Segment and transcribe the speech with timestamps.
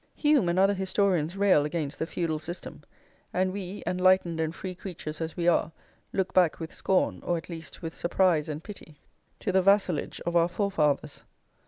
[0.15, 2.81] Hume and other historians rail against the feudal system;
[3.31, 5.71] and we, "enlightened" and "free" creatures as we are,
[6.11, 8.99] look back with scorn, or, at least, with surprise and pity,
[9.41, 11.23] to the "vassalage" of our forefathers.